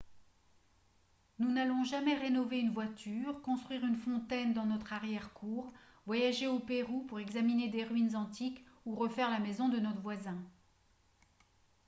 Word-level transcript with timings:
nous 1.37 1.51
n'allons 1.51 1.83
jamais 1.83 2.15
rénover 2.15 2.57
une 2.59 2.71
voiture 2.73 3.39
construire 3.43 3.85
une 3.85 3.95
fontaine 3.97 4.51
dans 4.51 4.65
notre 4.65 4.93
arrière-cour 4.93 5.71
voyager 6.07 6.47
au 6.47 6.57
pérou 6.57 7.03
pour 7.07 7.19
examiner 7.19 7.69
des 7.69 7.83
ruines 7.83 8.15
antiques 8.15 8.65
ou 8.87 8.95
refaire 8.95 9.29
la 9.29 9.37
maison 9.39 9.69
de 9.69 9.77
notre 9.77 10.01
voisin 10.01 10.39